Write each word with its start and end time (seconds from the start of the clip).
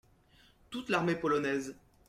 Toute 0.71 0.89
l’Armée 0.89 1.13
polonaise. 1.15 1.75